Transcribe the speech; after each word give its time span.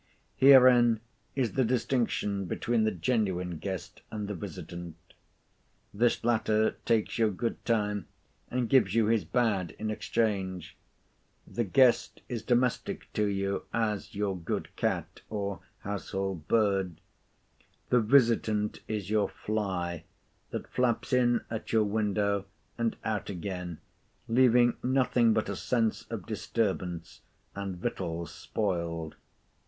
Herein 0.35 0.99
is 1.35 1.51
the 1.53 1.63
distinction 1.63 2.45
between 2.45 2.85
the 2.85 2.91
genuine 2.91 3.59
guest 3.59 4.01
and 4.09 4.27
the 4.27 4.33
visitant. 4.33 4.95
This 5.93 6.23
latter 6.23 6.71
takes 6.87 7.19
your 7.19 7.29
good 7.29 7.63
time, 7.65 8.07
and 8.49 8.67
gives 8.67 8.95
you 8.95 9.05
his 9.05 9.23
bad 9.25 9.75
in 9.77 9.91
exchange. 9.91 10.75
The 11.45 11.65
guest 11.65 12.21
is 12.27 12.41
domestic 12.41 13.13
to 13.13 13.27
you 13.27 13.65
as 13.73 14.15
your 14.15 14.35
good 14.35 14.75
cat, 14.75 15.21
or 15.29 15.59
household 15.81 16.47
bird; 16.47 16.99
the 17.89 18.01
visitant 18.01 18.79
is 18.87 19.11
your 19.11 19.29
fly, 19.29 20.03
that 20.49 20.67
flaps 20.67 21.13
in 21.13 21.41
at 21.51 21.71
your 21.71 21.83
window, 21.83 22.45
and 22.75 22.95
out 23.03 23.29
again, 23.29 23.77
leaving 24.27 24.77
nothing 24.81 25.31
but 25.31 25.47
a 25.47 25.55
sense 25.55 26.05
of 26.09 26.25
disturbance, 26.25 27.21
and 27.53 27.77
victuals 27.77 28.33
spoiled. 28.33 29.15